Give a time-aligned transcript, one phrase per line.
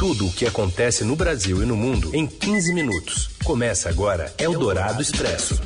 [0.00, 3.28] Tudo o que acontece no Brasil e no mundo em 15 minutos.
[3.44, 5.60] Começa agora Eldorado Expresso.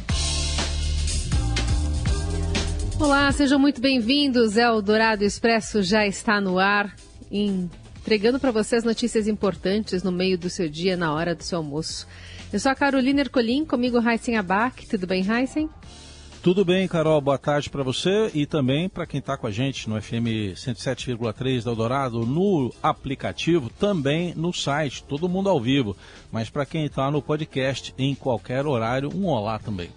[2.99, 4.57] Olá, sejam muito bem-vindos.
[4.57, 6.97] Eldorado Expresso já está no ar,
[7.31, 12.05] entregando para vocês notícias importantes no meio do seu dia, na hora do seu almoço.
[12.53, 14.85] Eu sou a Carolina Ercolim, comigo Heisen Abac.
[14.89, 15.71] Tudo bem, Heisen?
[16.45, 17.23] Tudo bem, Carol.
[17.23, 21.65] Boa tarde para você e também para quem está com a gente no FM 107,3
[21.65, 25.97] da Eldorado, no aplicativo, também no site, todo mundo ao vivo.
[26.31, 29.89] Mas para quem está no podcast, em qualquer horário, um olá também.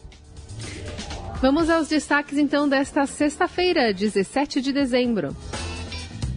[1.41, 5.35] Vamos aos destaques então desta sexta-feira, 17 de dezembro.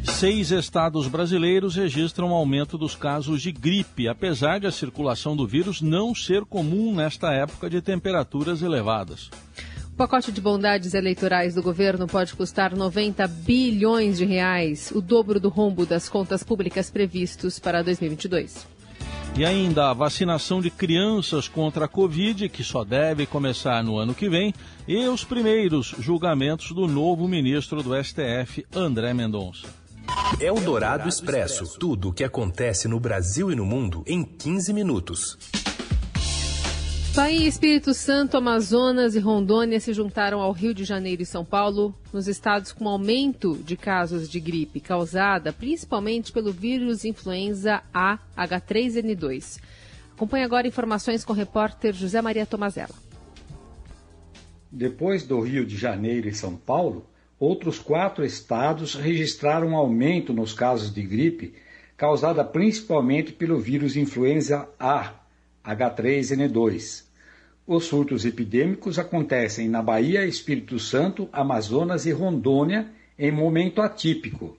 [0.03, 5.81] Seis estados brasileiros registram aumento dos casos de gripe, apesar de a circulação do vírus
[5.81, 9.31] não ser comum nesta época de temperaturas elevadas.
[10.01, 15.39] O pacote de bondades eleitorais do governo pode custar 90 bilhões de reais, o dobro
[15.39, 18.67] do rombo das contas públicas previstos para 2022.
[19.37, 24.15] E ainda a vacinação de crianças contra a Covid, que só deve começar no ano
[24.15, 24.55] que vem,
[24.89, 29.69] e os primeiros julgamentos do novo ministro do STF, André Mendonça.
[30.41, 31.79] É o Dourado Expresso.
[31.79, 35.37] Tudo o que acontece no Brasil e no mundo em 15 minutos.
[37.13, 41.93] Bahia, Espírito Santo, Amazonas e Rondônia se juntaram ao Rio de Janeiro e São Paulo
[42.13, 49.61] nos estados com aumento de casos de gripe causada principalmente pelo vírus influenza A H3N2.
[50.13, 52.95] Acompanhe agora informações com o repórter José Maria Tomazella.
[54.71, 60.53] Depois do Rio de Janeiro e São Paulo, outros quatro estados registraram um aumento nos
[60.53, 61.55] casos de gripe
[61.97, 65.20] causada principalmente pelo vírus influenza A
[65.65, 67.05] H3N2.
[67.67, 72.89] Os surtos epidêmicos acontecem na Bahia, Espírito Santo, Amazonas e Rondônia
[73.19, 74.57] em momento atípico.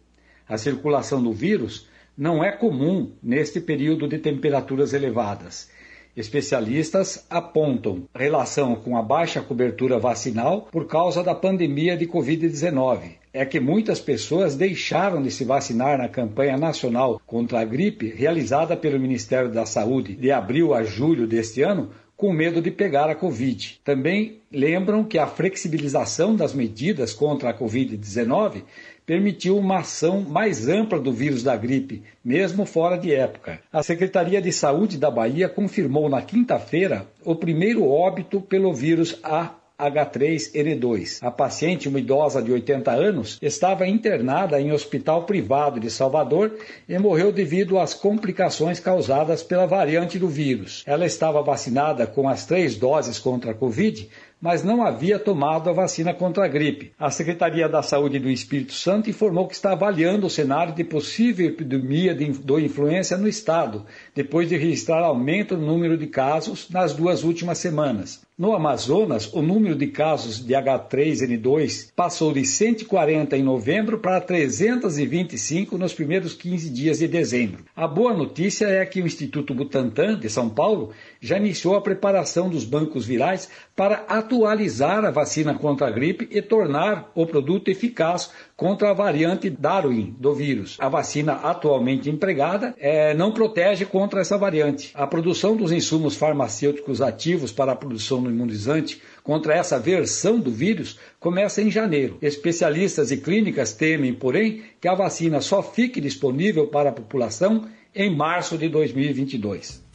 [0.47, 5.69] A circulação do vírus não é comum neste período de temperaturas elevadas.
[6.15, 13.20] Especialistas apontam relação com a baixa cobertura vacinal por causa da pandemia de Covid-19.
[13.33, 18.75] É que muitas pessoas deixaram de se vacinar na campanha nacional contra a gripe realizada
[18.75, 21.89] pelo Ministério da Saúde de abril a julho deste ano
[22.21, 23.79] com medo de pegar a Covid.
[23.83, 28.61] Também lembram que a flexibilização das medidas contra a Covid-19
[29.07, 33.59] permitiu uma ação mais ampla do vírus da gripe, mesmo fora de época.
[33.73, 39.55] A Secretaria de Saúde da Bahia confirmou na quinta-feira o primeiro óbito pelo vírus A
[39.89, 41.19] H3N2.
[41.21, 46.97] A paciente, uma idosa de 80 anos, estava internada em hospital privado de Salvador e
[46.99, 50.83] morreu devido às complicações causadas pela variante do vírus.
[50.85, 54.09] Ela estava vacinada com as três doses contra a Covid,
[54.41, 56.91] mas não havia tomado a vacina contra a gripe.
[56.97, 61.47] A Secretaria da Saúde do Espírito Santo informou que está avaliando o cenário de possível
[61.47, 63.85] epidemia de, do influenza no estado,
[64.15, 68.21] depois de registrar aumento no número de casos nas duas últimas semanas.
[68.41, 75.77] No Amazonas, o número de casos de H3N2 passou de 140 em novembro para 325
[75.77, 77.63] nos primeiros 15 dias de dezembro.
[77.75, 82.49] A boa notícia é que o Instituto Butantan, de São Paulo, já iniciou a preparação
[82.49, 88.31] dos bancos virais para atualizar a vacina contra a gripe e tornar o produto eficaz
[88.55, 90.77] contra a variante Darwin do vírus.
[90.79, 94.91] A vacina atualmente empregada é, não protege contra essa variante.
[94.93, 100.49] A produção dos insumos farmacêuticos ativos para a produção do imunizante contra essa versão do
[100.49, 102.17] vírus começa em janeiro.
[102.21, 108.15] Especialistas e clínicas temem, porém, que a vacina só fique disponível para a população em
[108.15, 109.91] março de 2022.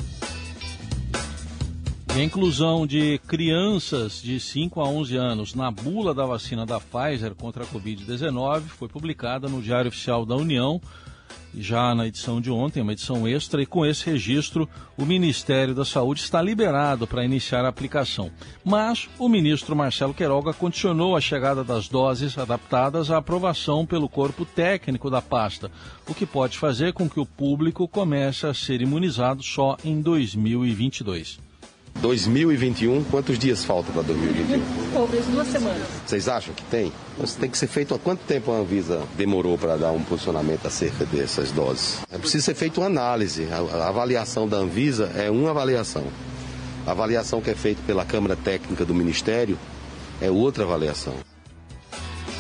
[2.17, 7.35] A inclusão de crianças de 5 a 11 anos na bula da vacina da Pfizer
[7.35, 10.81] contra a Covid-19 foi publicada no Diário Oficial da União,
[11.55, 14.67] já na edição de ontem, uma edição extra, e com esse registro,
[14.97, 18.31] o Ministério da Saúde está liberado para iniciar a aplicação.
[18.65, 24.47] Mas o ministro Marcelo Queiroga condicionou a chegada das doses adaptadas à aprovação pelo corpo
[24.47, 25.71] técnico da pasta,
[26.09, 31.45] o que pode fazer com que o público comece a ser imunizado só em 2022.
[32.01, 34.93] 2021, quantos dias faltam para 2021?
[34.93, 35.83] Talvez duas semanas.
[36.07, 36.93] Vocês acham que tem?
[37.23, 40.67] Isso tem que ser feito há quanto tempo a Anvisa demorou para dar um posicionamento
[40.67, 41.99] acerca dessas doses?
[42.11, 43.49] É preciso ser feita uma análise.
[43.51, 46.05] A avaliação da Anvisa é uma avaliação.
[46.87, 49.59] A avaliação que é feita pela Câmara Técnica do Ministério
[50.21, 51.15] é outra avaliação.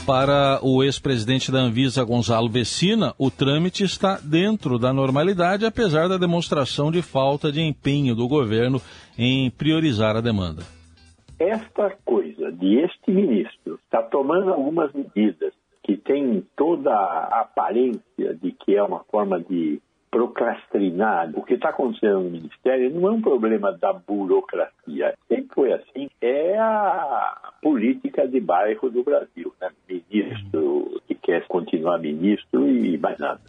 [0.06, 6.17] Para o ex-presidente da Anvisa, Gonzalo Vecina, o trâmite está dentro da normalidade, apesar da
[6.17, 8.81] demonstração de falta de empenho do governo
[9.19, 10.62] em priorizar a demanda.
[11.41, 18.32] Esta coisa de este ministro estar tá tomando algumas medidas que têm toda a aparência
[18.41, 21.31] de que é uma forma de procrastinar.
[21.35, 25.14] O que está acontecendo no Ministério não é um problema da burocracia.
[25.29, 26.08] Sempre foi assim.
[26.20, 29.52] É a política de bairro do Brasil.
[29.60, 29.68] Né?
[29.88, 33.40] Ministro que quer continuar ministro e mais nada.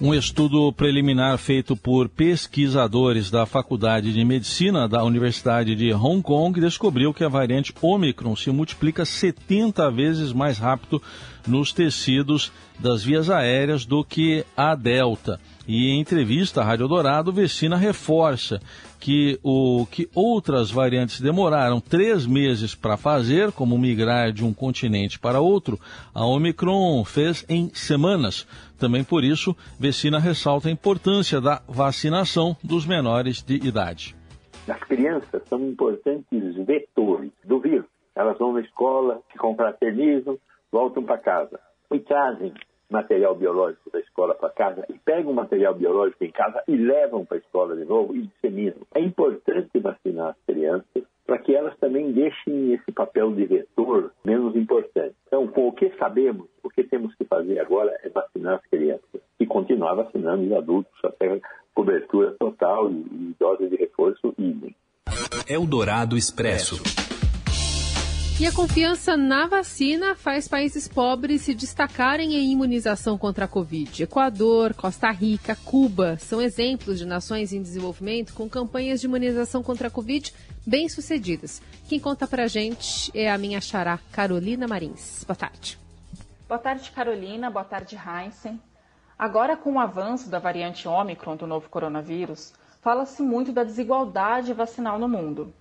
[0.00, 6.58] Um estudo preliminar feito por pesquisadores da Faculdade de Medicina da Universidade de Hong Kong
[6.58, 11.02] descobriu que a variante Omicron se multiplica 70 vezes mais rápido
[11.46, 15.38] nos tecidos das vias aéreas do que a Delta.
[15.66, 18.58] E em entrevista à Rádio Dourado, Vecina reforça
[18.98, 25.18] que o que outras variantes demoraram três meses para fazer, como migrar de um continente
[25.18, 25.78] para outro,
[26.14, 28.46] a Omicron fez em semanas.
[28.78, 34.16] Também por isso, Vecina ressalta a importância da vacinação dos menores de idade.
[34.68, 37.86] As crianças são importantes vetores do vírus.
[38.14, 40.38] Elas vão na escola, se confraternizam,
[40.70, 41.60] voltam para casa
[41.92, 42.52] e trazem
[42.90, 47.24] material biológico da escola para casa e pegam o material biológico em casa e levam
[47.24, 48.78] para a escola de novo e disseminam.
[48.94, 54.56] É importante vacinar as crianças para que elas também deixem esse papel de vetor menos
[54.56, 55.14] importante.
[55.26, 59.20] Então, com o que sabemos, o que temos que fazer agora é vacinar as crianças
[59.38, 61.38] e continuar vacinando os adultos até
[61.74, 64.74] cobertura total e, dose de reforço idem.
[65.46, 67.07] Eldorado Expresso.
[68.40, 74.04] E a confiança na vacina faz países pobres se destacarem em imunização contra a Covid.
[74.04, 79.88] Equador, Costa Rica, Cuba são exemplos de nações em desenvolvimento com campanhas de imunização contra
[79.88, 80.32] a Covid
[80.64, 81.60] bem sucedidas.
[81.88, 85.24] Quem conta pra gente é a minha xará Carolina Marins.
[85.24, 85.76] Boa tarde.
[86.46, 87.50] Boa tarde, Carolina.
[87.50, 88.62] Boa tarde, Heinzen.
[89.18, 94.96] Agora, com o avanço da variante Ômicron do novo coronavírus, fala-se muito da desigualdade vacinal
[94.96, 95.52] no mundo.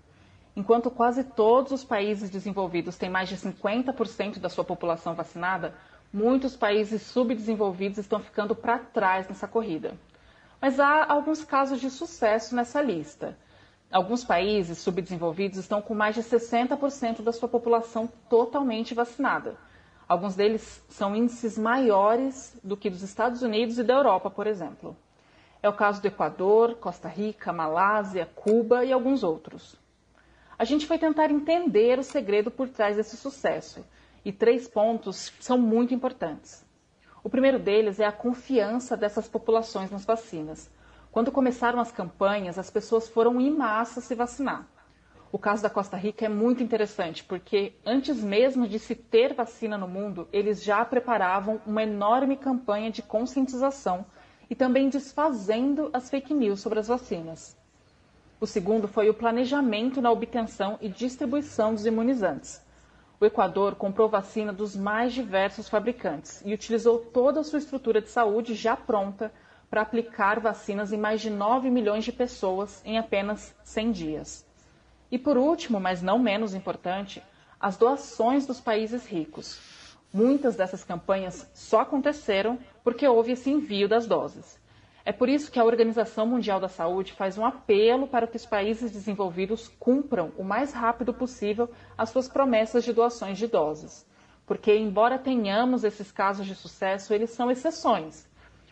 [0.58, 5.76] Enquanto quase todos os países desenvolvidos têm mais de 50% da sua população vacinada,
[6.12, 9.94] muitos países subdesenvolvidos estão ficando para trás nessa corrida.
[10.60, 13.38] Mas há alguns casos de sucesso nessa lista.
[13.92, 19.58] Alguns países subdesenvolvidos estão com mais de 60% da sua população totalmente vacinada.
[20.10, 24.98] Alguns deles são índices maiores do que dos Estados Unidos e da Europa, por exemplo.
[25.62, 29.78] É o caso do Equador, Costa Rica, Malásia, Cuba e alguns outros.
[30.60, 33.86] A gente foi tentar entender o segredo por trás desse sucesso.
[34.26, 36.66] E três pontos são muito importantes.
[37.24, 40.70] O primeiro deles é a confiança dessas populações nas vacinas.
[41.12, 44.68] Quando começaram as campanhas, as pessoas foram em massa se vacinar.
[45.32, 49.78] O caso da Costa Rica é muito interessante, porque antes mesmo de se ter vacina
[49.78, 54.06] no mundo, eles já preparavam uma enorme campanha de conscientização
[54.50, 57.58] e também desfazendo as fake news sobre as vacinas.
[58.40, 62.62] O segundo foi o planejamento na obtenção e distribuição dos imunizantes.
[63.20, 68.10] O Equador comprou vacina dos mais diversos fabricantes e utilizou toda a sua estrutura de
[68.10, 69.34] saúde já pronta
[69.72, 74.46] para aplicar vacinas em mais de 9 milhões de pessoas em apenas 100 dias.
[75.10, 77.24] E por último, mas não menos importante,
[77.60, 79.60] as doações dos países ricos.
[80.14, 84.60] Muitas dessas campanhas só aconteceram porque houve esse envio das doses.
[85.08, 88.46] É por isso que a Organização Mundial da Saúde faz um apelo para que os
[88.46, 94.06] países desenvolvidos cumpram o mais rápido possível as suas promessas de doações de doses.
[94.46, 98.28] Porque, embora tenhamos esses casos de sucesso, eles são exceções.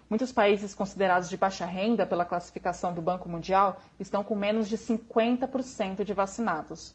[0.10, 4.78] Muitos países considerados de baixa renda pela classificação do Banco Mundial estão com menos de
[4.78, 6.94] 50% de vacinados.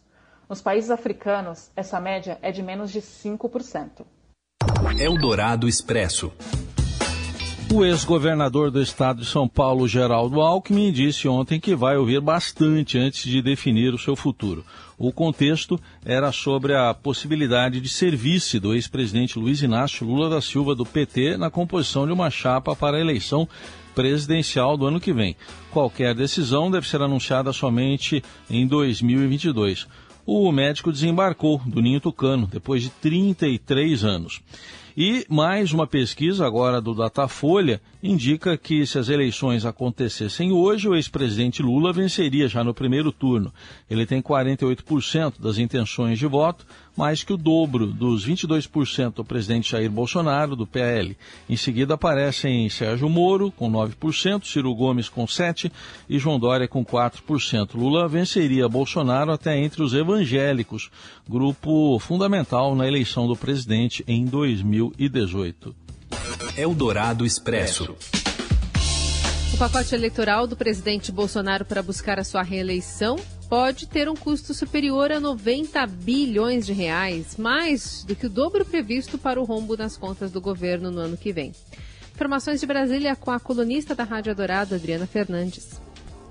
[0.50, 4.04] Nos países africanos, essa média é de menos de 5%.
[4.98, 6.30] Eldorado Expresso.
[7.72, 12.98] O ex-governador do estado de São Paulo, Geraldo Alckmin, disse ontem que vai ouvir bastante
[12.98, 14.64] antes de definir o seu futuro.
[14.98, 20.40] O contexto era sobre a possibilidade de ser vice do ex-presidente Luiz Inácio Lula da
[20.40, 23.48] Silva do PT na composição de uma chapa para a eleição
[23.94, 25.36] presidencial do ano que vem.
[25.70, 29.86] Qualquer decisão deve ser anunciada somente em 2022.
[30.26, 34.42] O médico desembarcou do Ninho Tucano depois de 33 anos.
[34.96, 40.94] E mais uma pesquisa agora do Datafolha indica que se as eleições acontecessem hoje, o
[40.94, 43.52] ex-presidente Lula venceria já no primeiro turno.
[43.88, 46.66] Ele tem 48% das intenções de voto,
[47.00, 51.16] mais que o dobro dos 22% do presidente Jair Bolsonaro, do PL.
[51.48, 55.72] Em seguida aparecem Sérgio Moro, com 9%, Ciro Gomes, com 7%
[56.10, 57.70] e João Dória, com 4%.
[57.74, 60.90] Lula venceria Bolsonaro até entre os evangélicos,
[61.26, 65.74] grupo fundamental na eleição do presidente em 2018.
[66.54, 67.96] Eldorado Expresso.
[69.54, 73.16] O pacote eleitoral do presidente Bolsonaro para buscar a sua reeleição
[73.50, 78.64] pode ter um custo superior a 90 bilhões de reais, mais do que o dobro
[78.64, 81.52] previsto para o rombo nas contas do governo no ano que vem.
[82.14, 85.80] Informações de Brasília com a colunista da Rádio Dourado, Adriana Fernandes.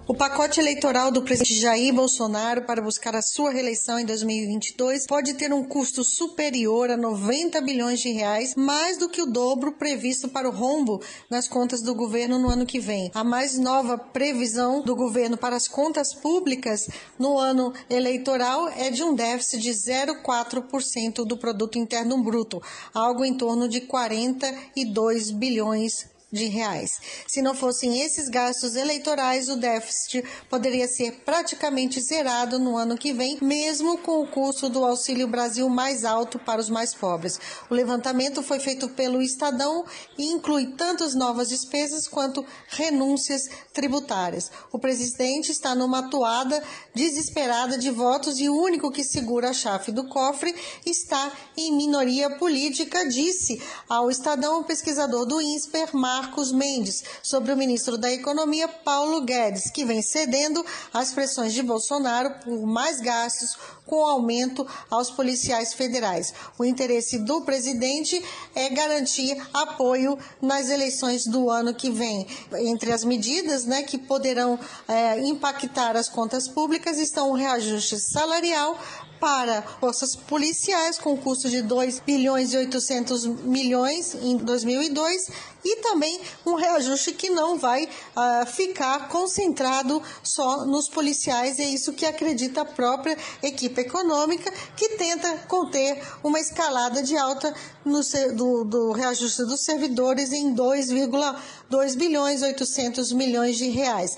[0.09, 5.35] O pacote eleitoral do presidente Jair Bolsonaro para buscar a sua reeleição em 2022 pode
[5.35, 10.27] ter um custo superior a 90 bilhões de reais, mais do que o dobro previsto
[10.27, 10.99] para o rombo
[11.29, 13.11] nas contas do governo no ano que vem.
[13.13, 16.89] A mais nova previsão do governo para as contas públicas
[17.19, 22.59] no ano eleitoral é de um déficit de 0,4% do produto interno bruto,
[22.95, 26.99] algo em torno de 42 bilhões de reais.
[27.27, 33.13] Se não fossem esses gastos eleitorais, o déficit poderia ser praticamente zerado no ano que
[33.13, 37.39] vem, mesmo com o custo do Auxílio Brasil mais alto para os mais pobres.
[37.69, 39.85] O levantamento foi feito pelo Estadão
[40.17, 44.51] e inclui tanto novas despesas quanto renúncias tributárias.
[44.71, 46.61] O presidente está numa toada
[46.93, 50.53] desesperada de votos e o único que segura a chave do cofre
[50.85, 57.55] está em minoria política, disse ao Estadão o pesquisador do INSPER, Marcos Mendes sobre o
[57.55, 63.57] ministro da Economia, Paulo Guedes, que vem cedendo às pressões de Bolsonaro por mais gastos
[63.85, 66.33] com aumento aos policiais federais.
[66.57, 68.21] O interesse do presidente
[68.53, 72.27] é garantir apoio nas eleições do ano que vem.
[72.53, 74.59] Entre as medidas né, que poderão
[74.89, 78.77] é, impactar as contas públicas estão o reajuste salarial,
[79.19, 85.29] para forças policiais com custo de 2 bilhões e 800 milhões em 2002
[85.63, 86.08] e também
[86.45, 92.61] um reajuste que não vai uh, ficar concentrado só nos policiais, é isso que acredita
[92.61, 98.01] a própria equipe econômica, que tenta conter uma escalada de alta no,
[98.35, 104.17] do, do reajuste dos servidores em 2,2 bilhões e 800 milhões de reais.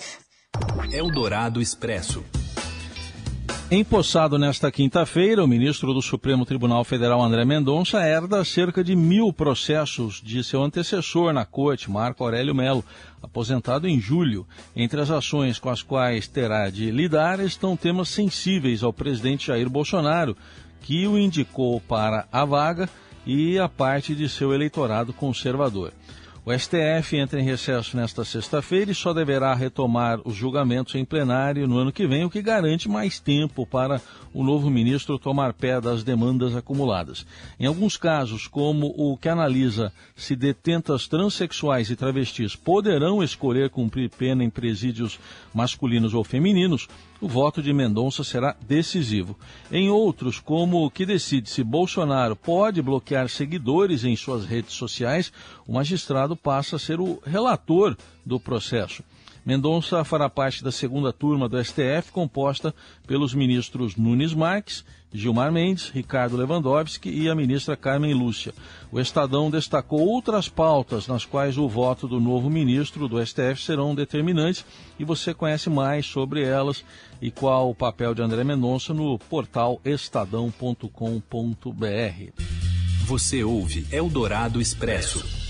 [0.92, 2.24] Eldorado Expresso.
[3.74, 9.32] Empossado nesta quinta-feira, o ministro do Supremo Tribunal Federal, André Mendonça, herda cerca de mil
[9.32, 12.84] processos de seu antecessor na corte, Marco Aurélio Melo,
[13.24, 14.46] aposentado em julho.
[14.76, 19.70] Entre as ações com as quais terá de lidar estão temas sensíveis ao presidente Jair
[19.70, 20.36] Bolsonaro,
[20.82, 22.90] que o indicou para a vaga
[23.26, 25.94] e a parte de seu eleitorado conservador.
[26.44, 31.68] O STF entra em recesso nesta sexta-feira e só deverá retomar os julgamentos em plenário
[31.68, 34.02] no ano que vem, o que garante mais tempo para
[34.34, 37.28] o novo ministro tomar pé das demandas acumuladas.
[37.60, 44.10] Em alguns casos, como o que analisa se detentas transexuais e travestis poderão escolher cumprir
[44.10, 45.20] pena em presídios
[45.54, 46.88] masculinos ou femininos,
[47.22, 49.38] o voto de Mendonça será decisivo.
[49.72, 55.32] Em outros, como o que decide se Bolsonaro pode bloquear seguidores em suas redes sociais,
[55.68, 59.04] o magistrado passa a ser o relator do processo.
[59.46, 62.74] Mendonça fará parte da segunda turma do STF, composta
[63.08, 68.54] pelos ministros Nunes Marques, Gilmar Mendes, Ricardo Lewandowski e a ministra Carmen Lúcia.
[68.92, 73.96] O Estadão destacou outras pautas nas quais o voto do novo ministro do STF serão
[73.96, 74.64] determinantes
[75.00, 76.86] e você conhece mais sobre elas
[77.22, 80.86] e qual o papel de André Mendonça no portal estadão.com.br.
[83.06, 85.41] Você ouve Eldorado Expresso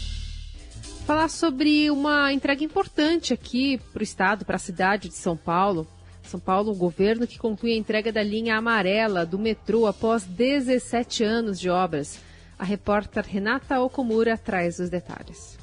[1.06, 5.88] falar sobre uma entrega importante aqui para o estado, para a cidade de São Paulo.
[6.24, 11.24] São Paulo, o governo que conclui a entrega da linha amarela do metrô após 17
[11.24, 12.20] anos de obras.
[12.58, 15.58] A repórter Renata Okumura traz os detalhes.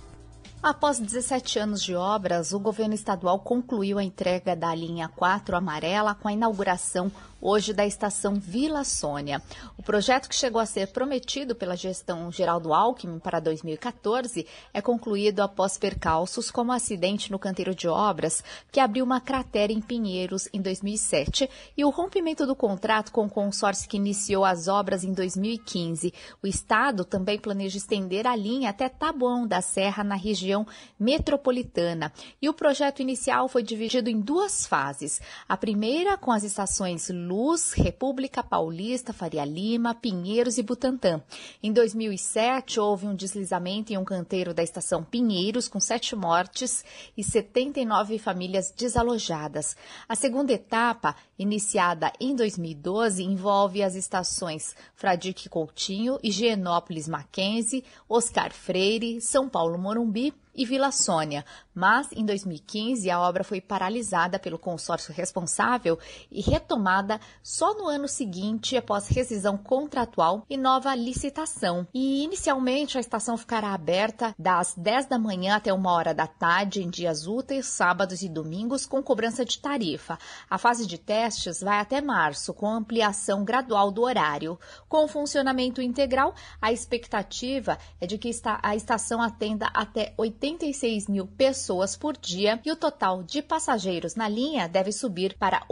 [0.61, 6.17] Após 17 anos de obras, o governo estadual concluiu a entrega da linha 4 amarela
[6.17, 9.43] com a inauguração hoje da estação Vila Sônia.
[9.77, 15.41] O projeto que chegou a ser prometido pela gestão Geraldo Alckmin para 2014 é concluído
[15.41, 20.49] após percalços como o acidente no canteiro de obras que abriu uma cratera em Pinheiros
[20.53, 25.13] em 2007 e o rompimento do contrato com o consórcio que iniciou as obras em
[25.13, 26.13] 2015.
[26.43, 30.67] O estado também planeja estender a linha até Taboão da Serra na região
[30.99, 32.13] metropolitana.
[32.41, 35.21] E o projeto inicial foi dividido em duas fases.
[35.49, 41.23] A primeira com as estações Luz, República Paulista, Faria Lima, Pinheiros e Butantã.
[41.63, 46.83] Em 2007, houve um deslizamento em um canteiro da estação Pinheiros, com sete mortes
[47.15, 49.77] e 79 famílias desalojadas.
[50.09, 59.21] A segunda etapa, iniciada em 2012, envolve as estações Fradique Coutinho, Higienópolis Mackenzie, Oscar Freire,
[59.21, 61.45] São Paulo Morumbi e Vila Sônia,
[61.79, 65.97] mas em 2015 a obra foi paralisada pelo consórcio responsável
[66.29, 71.87] e retomada só no ano seguinte após rescisão contratual e nova licitação.
[71.95, 76.83] E inicialmente a estação ficará aberta das 10 da manhã até uma hora da tarde
[76.83, 80.19] em dias úteis, sábados e domingos com cobrança de tarifa.
[80.51, 84.59] A fase de testes vai até março com ampliação gradual do horário.
[84.89, 88.31] Com funcionamento integral, a expectativa é de que
[88.63, 94.15] a estação atenda até 80 86 mil pessoas por dia e o total de passageiros
[94.15, 95.63] na linha deve subir para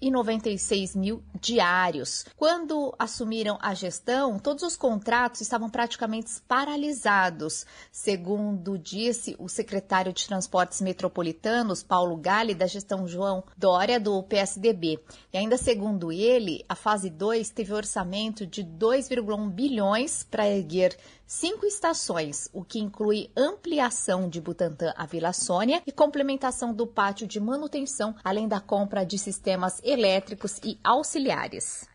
[0.00, 2.24] 896 mil diários.
[2.36, 7.66] Quando assumiram a gestão, todos os contratos estavam praticamente paralisados.
[7.90, 15.00] Segundo disse o secretário de Transportes Metropolitanos, Paulo Gale, da gestão João Dória, do PSDB.
[15.32, 20.96] E ainda segundo ele, a fase 2 teve orçamento de 2,1 bilhões para erguer
[21.28, 27.26] cinco estações, o que inclui ampliação de Butantã à Vila Sônia e complementação do pátio
[27.26, 31.88] de manutenção, além da compra de sistemas elétricos e auxiliares.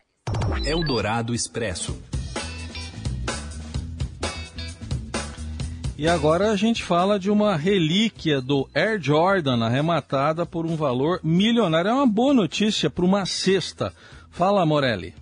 [0.66, 1.96] Eldorado Expresso.
[5.96, 11.20] E agora a gente fala de uma relíquia do Air Jordan arrematada por um valor
[11.22, 11.88] milionário.
[11.88, 13.92] É uma boa notícia para uma cesta.
[14.28, 15.14] Fala, Morelli.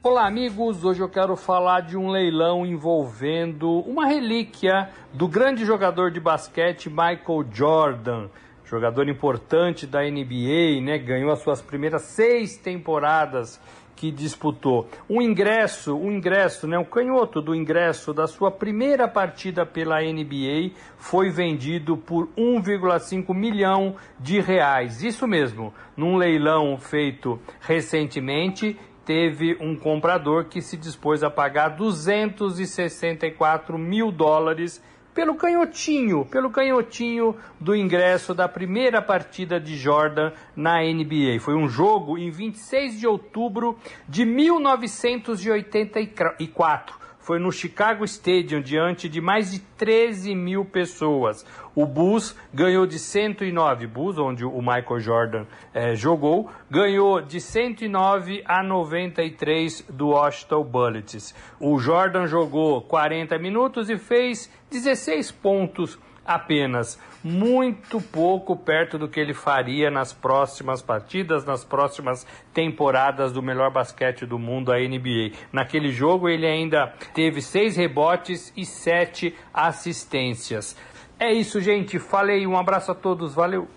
[0.00, 0.84] Olá, amigos.
[0.84, 6.88] Hoje eu quero falar de um leilão envolvendo uma relíquia do grande jogador de basquete
[6.88, 8.28] Michael Jordan.
[8.72, 10.96] Jogador importante da NBA, né?
[10.96, 13.60] Ganhou as suas primeiras seis temporadas
[13.94, 14.88] que disputou.
[15.10, 20.70] Um ingresso, um ingresso, né, um canhoto do ingresso da sua primeira partida pela NBA
[20.96, 25.02] foi vendido por 1,5 milhão de reais.
[25.02, 33.76] Isso mesmo, num leilão feito recentemente, teve um comprador que se dispôs a pagar 264
[33.76, 34.82] mil dólares
[35.14, 41.38] pelo canhotinho, pelo canhotinho do ingresso da primeira partida de Jordan na NBA.
[41.40, 43.78] Foi um jogo em 26 de outubro
[44.08, 51.46] de 1984 foi no Chicago Stadium, diante de mais de 13 mil pessoas.
[51.74, 58.42] O Bulls ganhou de 109, Bulls, onde o Michael Jordan eh, jogou, ganhou de 109
[58.44, 61.34] a 93 do Washington Bullets.
[61.58, 69.20] O Jordan jogou 40 minutos e fez 16 pontos apenas muito pouco perto do que
[69.20, 75.32] ele faria nas próximas partidas, nas próximas temporadas do melhor basquete do mundo, a NBA.
[75.52, 80.76] Naquele jogo ele ainda teve seis rebotes e sete assistências.
[81.18, 81.98] É isso, gente.
[81.98, 82.46] Falei.
[82.46, 83.34] Um abraço a todos.
[83.34, 83.68] Valeu.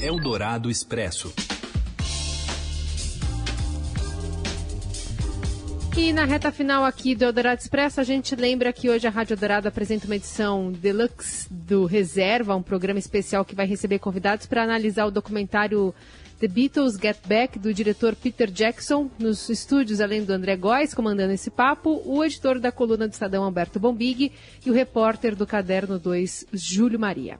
[0.00, 1.32] Eldorado Expresso.
[5.94, 9.36] E na reta final aqui do Eldorado Expresso, a gente lembra que hoje a Rádio
[9.36, 14.62] Dourado apresenta uma edição deluxe do Reserva, um programa especial que vai receber convidados para
[14.62, 15.94] analisar o documentário
[16.40, 21.34] The Beatles Get Back, do diretor Peter Jackson, nos estúdios, além do André Góes, comandando
[21.34, 24.32] esse papo, o editor da coluna do Estadão, Alberto Bombig,
[24.64, 27.38] e o repórter do Caderno 2, Júlio Maria.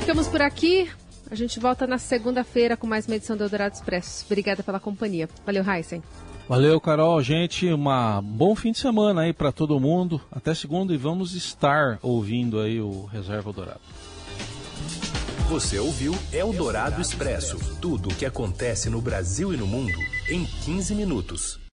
[0.00, 0.88] Ficamos por aqui.
[1.30, 4.26] A gente volta na segunda-feira com mais uma edição do Eldorado Expresso.
[4.26, 5.28] Obrigada pela companhia.
[5.46, 6.02] Valeu, Heisen.
[6.52, 7.22] Valeu, Carol.
[7.22, 7.82] Gente, um
[8.22, 10.20] bom fim de semana aí para todo mundo.
[10.30, 13.80] Até segunda e vamos estar ouvindo aí o Reserva Dourado.
[15.48, 19.96] Você ouviu Eldorado Expresso tudo o que acontece no Brasil e no mundo
[20.28, 21.62] em 15 minutos.